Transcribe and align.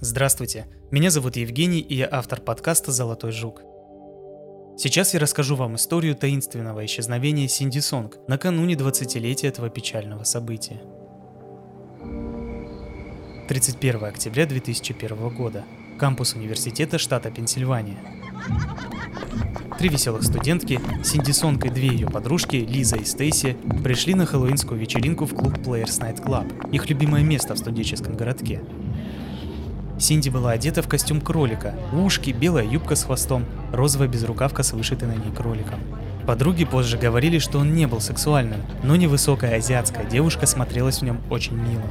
Здравствуйте, 0.00 0.66
меня 0.92 1.10
зовут 1.10 1.34
Евгений, 1.34 1.80
и 1.80 1.96
я 1.96 2.08
автор 2.08 2.40
подкаста 2.40 2.92
«Золотой 2.92 3.32
жук». 3.32 3.62
Сейчас 4.76 5.12
я 5.12 5.18
расскажу 5.18 5.56
вам 5.56 5.74
историю 5.74 6.14
таинственного 6.14 6.86
исчезновения 6.86 7.48
Синди 7.48 7.80
Сонг 7.80 8.16
накануне 8.28 8.74
20-летия 8.74 9.48
этого 9.48 9.70
печального 9.70 10.22
события. 10.22 10.80
31 13.48 14.04
октября 14.04 14.46
2001 14.46 15.34
года. 15.34 15.64
Кампус 15.98 16.34
университета 16.34 16.98
штата 16.98 17.32
Пенсильвания. 17.32 17.98
Три 19.80 19.88
веселых 19.88 20.22
студентки, 20.22 20.80
Синди 21.02 21.32
Сонг 21.32 21.64
и 21.64 21.70
две 21.70 21.88
ее 21.88 22.06
подружки, 22.08 22.54
Лиза 22.54 22.98
и 22.98 23.04
Стейси, 23.04 23.56
пришли 23.82 24.14
на 24.14 24.26
хэллоуинскую 24.26 24.78
вечеринку 24.78 25.26
в 25.26 25.34
клуб 25.34 25.54
Players 25.54 26.00
Night 26.00 26.24
Club, 26.24 26.70
их 26.70 26.88
любимое 26.88 27.24
место 27.24 27.54
в 27.54 27.58
студенческом 27.58 28.16
городке. 28.16 28.60
Синди 29.98 30.28
была 30.28 30.52
одета 30.52 30.82
в 30.82 30.88
костюм 30.88 31.20
кролика, 31.20 31.74
ушки, 31.92 32.30
белая 32.30 32.64
юбка 32.64 32.94
с 32.94 33.04
хвостом, 33.04 33.44
розовая 33.72 34.08
безрукавка 34.08 34.62
с 34.62 34.72
вышитой 34.72 35.08
на 35.08 35.14
ней 35.14 35.32
кроликом. 35.34 35.80
Подруги 36.26 36.64
позже 36.64 36.98
говорили, 36.98 37.38
что 37.38 37.58
он 37.58 37.74
не 37.74 37.86
был 37.86 38.00
сексуальным, 38.00 38.60
но 38.82 38.96
невысокая 38.96 39.56
азиатская 39.56 40.04
девушка 40.04 40.46
смотрелась 40.46 40.98
в 40.98 41.02
нем 41.02 41.20
очень 41.30 41.56
мило. 41.56 41.86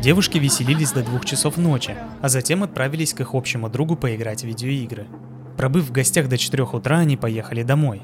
Девушки 0.00 0.38
веселились 0.38 0.92
до 0.92 1.02
двух 1.02 1.24
часов 1.24 1.56
ночи, 1.56 1.96
а 2.20 2.28
затем 2.28 2.62
отправились 2.62 3.14
к 3.14 3.20
их 3.20 3.34
общему 3.34 3.68
другу 3.68 3.96
поиграть 3.96 4.42
в 4.42 4.46
видеоигры. 4.46 5.06
Пробыв 5.56 5.84
в 5.84 5.92
гостях 5.92 6.28
до 6.28 6.38
4 6.38 6.64
утра, 6.64 6.98
они 6.98 7.16
поехали 7.16 7.62
домой. 7.62 8.02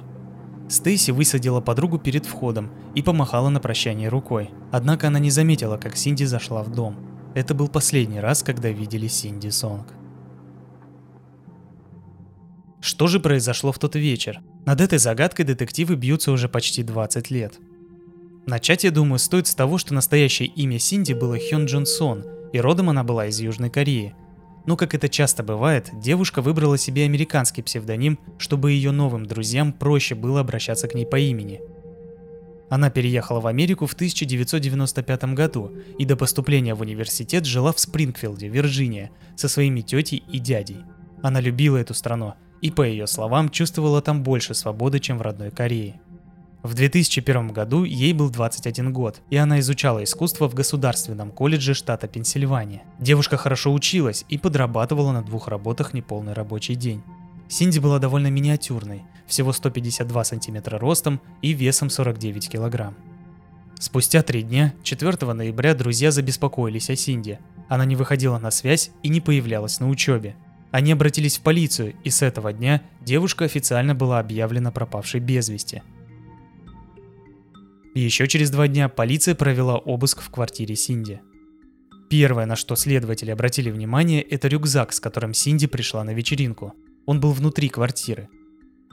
Стейси 0.68 1.12
высадила 1.12 1.60
подругу 1.60 1.98
перед 1.98 2.26
входом 2.26 2.70
и 2.94 3.02
помахала 3.02 3.48
на 3.48 3.58
прощание 3.58 4.08
рукой. 4.08 4.50
Однако 4.70 5.08
она 5.08 5.18
не 5.18 5.30
заметила, 5.30 5.76
как 5.76 5.96
Синди 5.96 6.24
зашла 6.24 6.62
в 6.62 6.70
дом. 6.70 6.96
Это 7.34 7.54
был 7.54 7.68
последний 7.68 8.20
раз, 8.20 8.42
когда 8.42 8.70
видели 8.70 9.06
Синди 9.06 9.50
Сонг. 9.50 9.92
Что 12.80 13.06
же 13.06 13.20
произошло 13.20 13.70
в 13.72 13.78
тот 13.78 13.96
вечер? 13.96 14.40
Над 14.64 14.80
этой 14.80 14.98
загадкой 14.98 15.44
детективы 15.44 15.94
бьются 15.94 16.32
уже 16.32 16.48
почти 16.48 16.82
20 16.82 17.30
лет. 17.30 17.58
Начать, 18.46 18.84
я 18.84 18.90
думаю, 18.90 19.18
стоит 19.18 19.46
с 19.46 19.54
того, 19.54 19.78
что 19.78 19.92
настоящее 19.92 20.48
имя 20.48 20.78
Синди 20.78 21.12
было 21.12 21.36
Хён 21.38 21.66
Джун 21.66 21.86
Сон, 21.86 22.24
и 22.52 22.60
родом 22.60 22.88
она 22.88 23.04
была 23.04 23.26
из 23.26 23.38
Южной 23.40 23.68
Кореи. 23.68 24.14
Но, 24.64 24.76
как 24.76 24.94
это 24.94 25.08
часто 25.08 25.42
бывает, 25.42 25.90
девушка 25.92 26.40
выбрала 26.40 26.78
себе 26.78 27.04
американский 27.04 27.62
псевдоним, 27.62 28.18
чтобы 28.38 28.72
ее 28.72 28.90
новым 28.90 29.26
друзьям 29.26 29.72
проще 29.72 30.14
было 30.14 30.40
обращаться 30.40 30.88
к 30.88 30.94
ней 30.94 31.04
по 31.04 31.18
имени– 31.18 31.60
она 32.70 32.90
переехала 32.90 33.40
в 33.40 33.46
Америку 33.46 33.86
в 33.86 33.94
1995 33.94 35.24
году 35.34 35.72
и 35.98 36.04
до 36.04 36.16
поступления 36.16 36.74
в 36.74 36.80
университет 36.80 37.44
жила 37.46 37.72
в 37.72 37.80
Спрингфилде, 37.80 38.48
Вирджиния, 38.48 39.10
со 39.36 39.48
своими 39.48 39.80
тетей 39.80 40.22
и 40.30 40.38
дядей. 40.38 40.78
Она 41.22 41.40
любила 41.40 41.76
эту 41.76 41.94
страну 41.94 42.34
и, 42.60 42.70
по 42.70 42.82
ее 42.82 43.06
словам, 43.06 43.48
чувствовала 43.48 44.02
там 44.02 44.22
больше 44.22 44.54
свободы, 44.54 45.00
чем 45.00 45.18
в 45.18 45.22
родной 45.22 45.50
Корее. 45.50 46.00
В 46.62 46.74
2001 46.74 47.48
году 47.48 47.84
ей 47.84 48.12
был 48.12 48.30
21 48.30 48.92
год, 48.92 49.20
и 49.30 49.36
она 49.36 49.60
изучала 49.60 50.02
искусство 50.02 50.48
в 50.48 50.54
Государственном 50.54 51.30
колледже 51.30 51.72
штата 51.72 52.08
Пенсильвания. 52.08 52.82
Девушка 52.98 53.36
хорошо 53.36 53.72
училась 53.72 54.24
и 54.28 54.38
подрабатывала 54.38 55.12
на 55.12 55.22
двух 55.22 55.46
работах 55.48 55.94
неполный 55.94 56.32
рабочий 56.32 56.74
день. 56.74 57.02
Синди 57.48 57.78
была 57.78 57.98
довольно 57.98 58.28
миниатюрной, 58.28 59.04
всего 59.26 59.52
152 59.52 60.24
сантиметра 60.24 60.78
ростом 60.78 61.20
и 61.42 61.52
весом 61.52 61.90
49 61.90 62.48
килограмм. 62.48 62.96
Спустя 63.80 64.22
три 64.22 64.42
дня, 64.42 64.74
4 64.82 65.32
ноября, 65.32 65.74
друзья 65.74 66.10
забеспокоились 66.10 66.90
о 66.90 66.96
Синди. 66.96 67.38
Она 67.68 67.84
не 67.84 67.96
выходила 67.96 68.38
на 68.38 68.50
связь 68.50 68.90
и 69.02 69.08
не 69.08 69.20
появлялась 69.20 69.80
на 69.80 69.88
учебе. 69.88 70.36
Они 70.70 70.92
обратились 70.92 71.38
в 71.38 71.42
полицию, 71.42 71.94
и 72.04 72.10
с 72.10 72.22
этого 72.22 72.52
дня 72.52 72.82
девушка 73.00 73.44
официально 73.44 73.94
была 73.94 74.18
объявлена 74.18 74.70
пропавшей 74.70 75.20
без 75.20 75.48
вести. 75.48 75.82
Еще 77.94 78.28
через 78.28 78.50
два 78.50 78.68
дня 78.68 78.88
полиция 78.88 79.34
провела 79.34 79.76
обыск 79.76 80.20
в 80.20 80.30
квартире 80.30 80.76
Синди. 80.76 81.20
Первое, 82.10 82.46
на 82.46 82.56
что 82.56 82.74
следователи 82.76 83.30
обратили 83.30 83.70
внимание, 83.70 84.22
это 84.22 84.48
рюкзак, 84.48 84.92
с 84.92 85.00
которым 85.00 85.34
Синди 85.34 85.66
пришла 85.66 86.04
на 86.04 86.10
вечеринку. 86.14 86.74
Он 87.08 87.20
был 87.20 87.32
внутри 87.32 87.70
квартиры. 87.70 88.28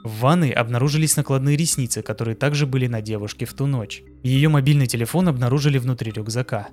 В 0.02 0.20
ванной 0.20 0.48
обнаружились 0.48 1.18
накладные 1.18 1.54
ресницы, 1.54 2.00
которые 2.00 2.34
также 2.34 2.66
были 2.66 2.86
на 2.86 3.02
девушке 3.02 3.44
в 3.44 3.52
ту 3.52 3.66
ночь. 3.66 4.02
Ее 4.22 4.48
мобильный 4.48 4.86
телефон 4.86 5.28
обнаружили 5.28 5.76
внутри 5.76 6.12
рюкзака. 6.12 6.68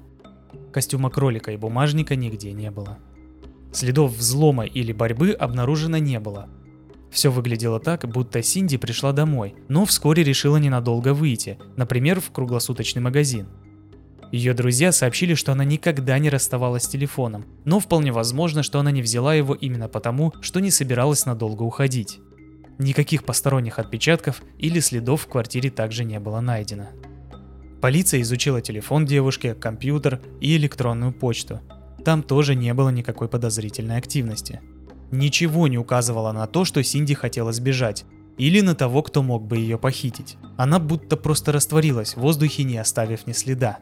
Костюма 0.72 1.10
кролика 1.10 1.52
и 1.52 1.58
бумажника 1.58 2.16
нигде 2.16 2.54
не 2.54 2.72
было. 2.72 2.98
Следов 3.74 4.16
взлома 4.16 4.64
или 4.64 4.94
борьбы 4.94 5.32
обнаружено 5.32 5.98
не 5.98 6.18
было. 6.22 6.48
Все 7.12 7.30
выглядело 7.30 7.82
так, 7.82 8.08
будто 8.08 8.42
Синди 8.42 8.78
пришла 8.78 9.12
домой, 9.12 9.54
но 9.68 9.84
вскоре 9.84 10.24
решила 10.24 10.56
ненадолго 10.56 11.14
выйти, 11.14 11.60
например, 11.76 12.22
в 12.22 12.32
круглосуточный 12.32 13.02
магазин. 13.02 13.48
Ее 14.34 14.56
друзья 14.56 14.92
сообщили, 14.92 15.36
что 15.36 15.52
она 15.52 15.64
никогда 15.64 16.18
не 16.18 16.28
расставалась 16.28 16.86
с 16.86 16.88
телефоном, 16.88 17.46
но 17.66 17.80
вполне 17.80 18.12
возможно, 18.12 18.64
что 18.64 18.80
она 18.80 18.90
не 18.90 19.04
взяла 19.04 19.36
его 19.36 19.54
именно 19.54 19.88
потому, 19.88 20.34
что 20.42 20.60
не 20.60 20.72
собиралась 20.72 21.28
надолго 21.28 21.62
уходить. 21.62 22.20
Никаких 22.80 23.26
посторонних 23.26 23.78
отпечатков 23.78 24.42
или 24.58 24.80
следов 24.80 25.22
в 25.22 25.28
квартире 25.28 25.70
также 25.70 26.04
не 26.04 26.20
было 26.20 26.42
найдено. 26.42 26.88
Полиция 27.80 28.22
изучила 28.22 28.60
телефон 28.60 29.06
девушки, 29.06 29.54
компьютер 29.54 30.20
и 30.42 30.58
электронную 30.58 31.14
почту. 31.14 31.62
Там 32.04 32.24
тоже 32.24 32.56
не 32.56 32.74
было 32.74 32.90
никакой 32.90 33.28
подозрительной 33.28 33.98
активности. 33.98 34.62
Ничего 35.12 35.68
не 35.68 35.78
указывало 35.78 36.32
на 36.32 36.48
то, 36.48 36.66
что 36.66 36.82
Синди 36.82 37.14
хотела 37.14 37.54
сбежать, 37.54 38.04
или 38.40 38.62
на 38.62 38.74
того, 38.74 39.04
кто 39.04 39.22
мог 39.22 39.46
бы 39.46 39.58
ее 39.58 39.78
похитить. 39.78 40.38
Она 40.58 40.80
будто 40.80 41.18
просто 41.18 41.52
растворилась 41.52 42.16
в 42.16 42.22
воздухе, 42.22 42.64
не 42.64 42.80
оставив 42.80 43.28
ни 43.28 43.34
следа. 43.34 43.78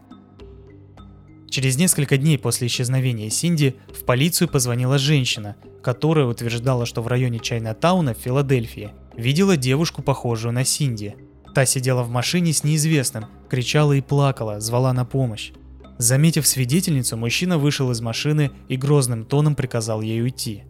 Через 1.51 1.75
несколько 1.75 2.15
дней 2.15 2.37
после 2.37 2.67
исчезновения 2.67 3.29
Синди 3.29 3.75
в 3.93 4.05
полицию 4.05 4.47
позвонила 4.47 4.97
женщина, 4.97 5.57
которая 5.83 6.25
утверждала, 6.25 6.85
что 6.85 7.01
в 7.01 7.07
районе 7.07 7.39
Чайна-тауна 7.39 8.13
в 8.13 8.19
Филадельфии 8.19 8.91
видела 9.17 9.57
девушку, 9.57 10.01
похожую 10.01 10.53
на 10.53 10.63
Синди. 10.63 11.13
Та 11.53 11.65
сидела 11.65 12.03
в 12.03 12.09
машине 12.09 12.53
с 12.53 12.63
неизвестным, 12.63 13.25
кричала 13.49 13.91
и 13.91 13.99
плакала, 13.99 14.61
звала 14.61 14.93
на 14.93 15.03
помощь. 15.03 15.51
Заметив 15.97 16.47
свидетельницу, 16.47 17.17
мужчина 17.17 17.57
вышел 17.57 17.91
из 17.91 17.99
машины 17.99 18.51
и 18.69 18.77
грозным 18.77 19.25
тоном 19.25 19.55
приказал 19.55 19.99
ей 19.99 20.21
уйти. 20.23 20.63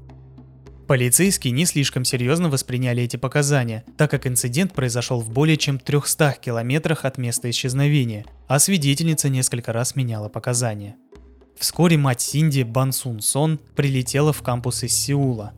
Полицейские 0.91 1.51
не 1.51 1.65
слишком 1.65 2.03
серьезно 2.03 2.49
восприняли 2.49 3.03
эти 3.03 3.15
показания, 3.15 3.85
так 3.95 4.11
как 4.11 4.27
инцидент 4.27 4.73
произошел 4.73 5.21
в 5.21 5.29
более 5.29 5.55
чем 5.55 5.79
300 5.79 6.39
километрах 6.41 7.05
от 7.05 7.17
места 7.17 7.49
исчезновения, 7.49 8.25
а 8.49 8.59
свидетельница 8.59 9.29
несколько 9.29 9.71
раз 9.71 9.95
меняла 9.95 10.27
показания. 10.27 10.97
Вскоре 11.57 11.95
мать 11.95 12.19
Синди 12.19 12.63
Бан 12.63 12.91
Сун 12.91 13.21
Сон 13.21 13.57
прилетела 13.73 14.33
в 14.33 14.41
кампус 14.41 14.83
из 14.83 14.93
Сеула. 14.93 15.53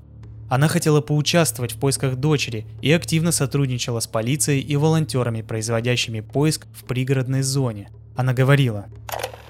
Она 0.52 0.68
хотела 0.68 1.02
поучаствовать 1.02 1.72
в 1.72 1.80
поисках 1.80 2.18
дочери 2.18 2.68
и 2.84 2.92
активно 2.92 3.32
сотрудничала 3.32 4.02
с 4.02 4.06
полицией 4.06 4.62
и 4.62 4.76
волонтерами, 4.76 5.42
производящими 5.42 6.20
поиск 6.20 6.68
в 6.76 6.84
пригородной 6.84 7.42
зоне. 7.42 7.90
Она 8.16 8.34
говорила, 8.34 8.86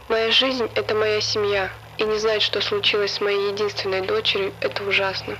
«Моя 0.07 0.31
жизнь– 0.31 0.63
это 0.75 0.95
моя 0.95 1.19
семья, 1.19 1.69
и 1.97 2.05
не 2.05 2.19
знать, 2.19 2.41
что 2.41 2.61
случилось 2.61 3.15
с 3.15 3.19
моей 3.19 3.51
единственной 3.51 4.07
дочерью– 4.07 4.53
это 4.61 4.81
ужасно. 4.85 5.35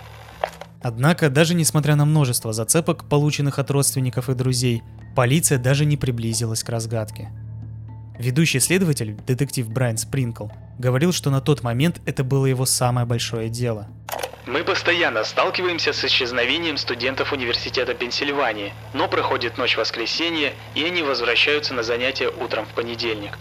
Однако, 0.83 1.29
даже 1.29 1.55
несмотря 1.55 1.95
на 1.95 2.03
множество 2.03 2.51
зацепок, 2.51 3.07
полученных 3.07 3.57
от 3.57 3.71
родственников 3.71 4.29
и 4.29 4.35
друзей, 4.35 4.83
полиция 5.16 5.57
даже 5.57 5.85
не 5.85 5.95
приблизилась 5.95 6.61
к 6.61 6.69
разгадке. 6.69 7.31
Ведущий 8.19 8.59
следователь, 8.59 9.16
детектив 9.25 9.69
Брайан 9.69 9.97
Спринкл, 9.97 10.47
говорил, 10.77 11.13
что 11.13 11.29
на 11.29 11.39
тот 11.39 11.63
момент 11.63 12.01
это 12.05 12.25
было 12.25 12.45
его 12.45 12.66
самое 12.66 13.07
большое 13.07 13.49
дело. 13.49 13.87
Мы 14.46 14.66
постоянно 14.66 15.23
сталкиваемся 15.23 15.93
с 15.93 16.03
исчезновением 16.03 16.75
студентов 16.75 17.31
университета 17.31 17.93
Пенсильвании, 17.93 18.73
но 18.93 19.08
проходит 19.08 19.58
ночь 19.58 19.78
воскресенья, 19.78 20.52
и 20.75 20.84
они 20.84 21.02
возвращаются 21.02 21.73
на 21.73 21.84
занятия 21.84 22.28
утром 22.28 22.66
в 22.66 22.75
понедельник. 22.75 23.37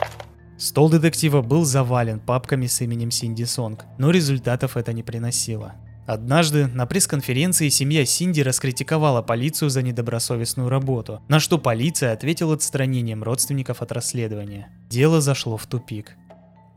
Стол 0.59 0.89
детектива 0.89 1.43
был 1.43 1.65
завален 1.65 2.21
папками 2.21 2.67
с 2.67 2.81
именем 2.81 3.11
Синди 3.11 3.43
Сонг, 3.43 3.85
но 3.99 4.13
результатов 4.13 4.77
это 4.77 4.93
не 4.93 5.03
приносило. 5.03 5.75
Однажды 6.07 6.67
на 6.67 6.87
пресс-конференции 6.87 7.69
семья 7.69 8.05
Синди 8.05 8.41
раскритиковала 8.41 9.23
полицию 9.23 9.71
за 9.71 9.83
недобросовестную 9.83 10.69
работу, 10.69 11.23
на 11.29 11.39
что 11.39 11.59
полиция 11.59 12.13
ответила 12.13 12.55
отстранением 12.55 13.23
родственников 13.23 13.83
от 13.83 13.93
расследования. 13.93 14.69
Дело 14.89 15.21
зашло 15.21 15.57
в 15.57 15.67
тупик. 15.67 16.17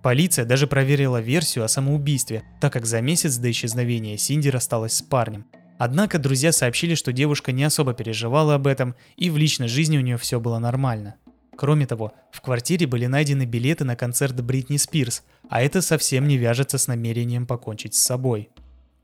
Полиция 0.03 0.45
даже 0.45 0.67
проверила 0.67 1.19
версию 1.19 1.65
о 1.65 1.67
самоубийстве, 1.67 2.43
так 2.61 2.71
как 2.73 2.85
за 2.85 3.01
месяц 3.01 3.37
до 3.37 3.49
исчезновения 3.49 4.17
Синди 4.17 4.49
рассталась 4.49 4.97
с 4.97 5.01
парнем. 5.01 5.45
Однако 5.79 6.19
друзья 6.19 6.51
сообщили, 6.51 6.93
что 6.93 7.11
девушка 7.11 7.51
не 7.51 7.63
особо 7.63 7.93
переживала 7.93 8.53
об 8.53 8.67
этом 8.67 8.95
и 9.17 9.31
в 9.31 9.37
личной 9.37 9.67
жизни 9.67 9.97
у 9.97 10.01
нее 10.01 10.17
все 10.17 10.39
было 10.39 10.59
нормально. 10.59 11.15
Кроме 11.57 11.87
того, 11.87 12.13
в 12.31 12.41
квартире 12.41 12.85
были 12.85 13.07
найдены 13.07 13.43
билеты 13.45 13.85
на 13.85 13.95
концерт 13.95 14.39
Бритни 14.41 14.77
Спирс, 14.77 15.23
а 15.49 15.63
это 15.63 15.81
совсем 15.81 16.27
не 16.27 16.37
вяжется 16.37 16.77
с 16.77 16.87
намерением 16.87 17.47
покончить 17.47 17.95
с 17.95 18.01
собой. 18.01 18.49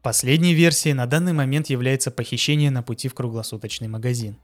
Последней 0.01 0.55
версией 0.55 0.95
на 0.95 1.05
данный 1.05 1.33
момент 1.33 1.67
является 1.69 2.09
похищение 2.09 2.71
на 2.71 2.81
пути 2.81 3.07
в 3.07 3.13
круглосуточный 3.13 3.87
магазин. 3.87 4.37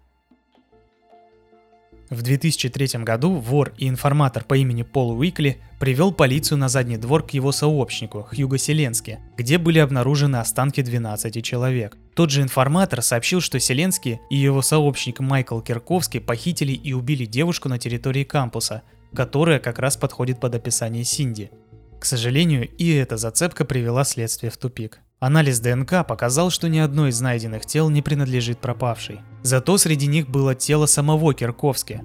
В 2.10 2.22
2003 2.22 3.04
году 3.04 3.34
вор 3.34 3.74
и 3.78 3.90
информатор 3.90 4.46
по 4.46 4.56
имени 4.56 4.84
Пол 4.84 5.18
Уикли 5.18 5.58
привел 5.80 6.14
полицию 6.14 6.58
на 6.60 6.70
задний 6.70 6.98
двор 6.98 7.26
к 7.26 7.32
его 7.32 7.52
сообщнику, 7.52 8.28
Хьюго 8.30 8.58
Селенски, 8.58 9.20
где 9.36 9.58
были 9.58 9.80
обнаружены 9.80 10.38
останки 10.38 10.82
12 10.82 11.44
человек. 11.44 11.98
Тот 12.16 12.30
же 12.30 12.44
информатор 12.44 13.02
сообщил, 13.02 13.42
что 13.42 13.60
Селенский 13.60 14.22
и 14.30 14.38
его 14.38 14.62
сообщник 14.62 15.20
Майкл 15.20 15.60
Кирковский 15.60 16.22
похитили 16.22 16.72
и 16.72 16.94
убили 16.94 17.26
девушку 17.26 17.68
на 17.68 17.78
территории 17.78 18.24
кампуса, 18.24 18.84
которая 19.14 19.60
как 19.60 19.78
раз 19.80 19.98
подходит 19.98 20.40
под 20.40 20.56
описание 20.56 21.04
Синди. 21.04 21.52
К 22.00 22.06
сожалению, 22.06 22.70
и 22.70 22.94
эта 22.94 23.18
зацепка 23.18 23.66
привела 23.66 24.06
следствие 24.06 24.52
в 24.52 24.58
тупик. 24.58 25.02
Анализ 25.20 25.60
ДНК 25.60 26.06
показал, 26.08 26.52
что 26.52 26.70
ни 26.70 26.78
одно 26.78 27.08
из 27.08 27.20
найденных 27.22 27.66
тел 27.66 27.90
не 27.90 28.04
принадлежит 28.04 28.60
пропавшей. 28.60 29.22
Зато 29.42 29.76
среди 29.80 30.06
них 30.06 30.30
было 30.30 30.54
тело 30.54 30.86
самого 30.86 31.34
Кирковски. 31.34 32.04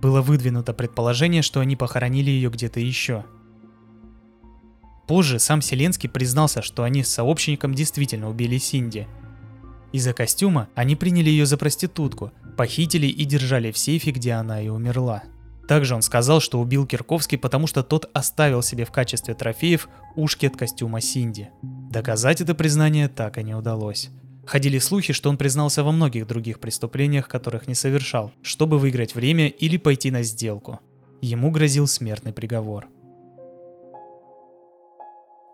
Было 0.00 0.22
выдвинуто 0.22 0.72
предположение, 0.72 1.42
что 1.42 1.60
они 1.60 1.76
похоронили 1.76 2.30
ее 2.30 2.48
где-то 2.48 2.80
еще. 2.80 3.26
Позже 5.06 5.38
сам 5.38 5.60
Селенский 5.60 6.08
признался, 6.08 6.62
что 6.62 6.84
они 6.84 7.02
с 7.02 7.10
сообщником 7.10 7.74
действительно 7.74 8.30
убили 8.30 8.56
Синди. 8.56 9.06
Из-за 9.92 10.14
костюма 10.14 10.68
они 10.74 10.96
приняли 10.96 11.28
ее 11.28 11.44
за 11.44 11.58
проститутку, 11.58 12.32
похитили 12.56 13.06
и 13.06 13.26
держали 13.26 13.72
в 13.72 13.76
сейфе, 13.76 14.10
где 14.10 14.32
она 14.32 14.62
и 14.62 14.68
умерла. 14.68 15.22
Также 15.66 15.94
он 15.94 16.00
сказал, 16.00 16.40
что 16.40 16.60
убил 16.60 16.86
Кирковский, 16.86 17.36
потому 17.36 17.66
что 17.66 17.82
тот 17.82 18.08
оставил 18.14 18.62
себе 18.62 18.86
в 18.86 18.90
качестве 18.90 19.34
трофеев 19.34 19.90
ушки 20.16 20.46
от 20.46 20.56
костюма 20.56 21.02
Синди. 21.02 21.50
Доказать 21.90 22.42
это 22.42 22.54
признание 22.54 23.08
так 23.08 23.38
и 23.38 23.42
не 23.42 23.54
удалось. 23.54 24.10
Ходили 24.46 24.78
слухи, 24.78 25.12
что 25.12 25.30
он 25.30 25.36
признался 25.38 25.82
во 25.82 25.92
многих 25.92 26.26
других 26.26 26.60
преступлениях, 26.60 27.28
которых 27.28 27.66
не 27.66 27.74
совершал, 27.74 28.32
чтобы 28.42 28.78
выиграть 28.78 29.14
время 29.14 29.48
или 29.48 29.76
пойти 29.76 30.10
на 30.10 30.22
сделку. 30.22 30.80
Ему 31.20 31.50
грозил 31.50 31.86
смертный 31.86 32.32
приговор. 32.32 32.86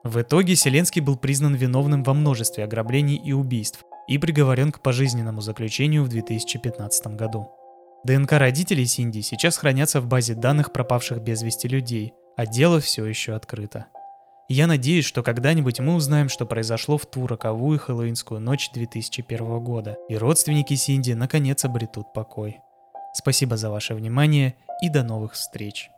В 0.03 0.21
итоге 0.21 0.55
Селенский 0.55 1.01
был 1.01 1.17
признан 1.17 1.55
виновным 1.55 2.03
во 2.03 2.15
множестве 2.15 2.65
ограблений 2.65 3.17
и 3.17 3.33
убийств 3.33 3.83
и 4.07 4.19
приговорен 4.19 4.71
к 4.71 4.83
пожизненному 4.83 5.41
заключению 5.41 6.05
в 6.05 6.09
2015 6.09 7.07
году. 7.17 7.49
ДНК 8.05 8.33
родителей 8.33 8.85
Синди 8.85 9.23
сейчас 9.23 9.57
хранятся 9.57 10.01
в 10.01 10.07
базе 10.07 10.35
данных 10.35 10.73
пропавших 10.73 11.23
без 11.23 11.43
вести 11.43 11.69
людей, 11.69 12.13
а 12.37 12.45
дело 12.45 12.81
все 12.81 13.07
еще 13.07 13.35
открыто. 13.35 13.87
Я 14.49 14.67
надеюсь, 14.67 15.07
что 15.07 15.23
когда-нибудь 15.23 15.81
мы 15.81 15.95
узнаем, 15.95 16.29
что 16.29 16.45
произошло 16.45 16.99
в 16.99 17.07
ту 17.07 17.27
роковую 17.27 17.79
хэллоуинскую 17.79 18.41
ночь 18.41 18.71
2001 18.73 19.65
года, 19.65 19.97
и 20.11 20.17
родственники 20.19 20.75
Синди 20.75 21.13
наконец 21.13 21.65
обретут 21.65 22.13
покой. 22.13 22.61
Спасибо 23.15 23.57
за 23.57 23.71
ваше 23.71 23.95
внимание 23.95 24.55
и 24.83 24.91
до 24.91 25.03
новых 25.03 25.33
встреч. 25.33 25.89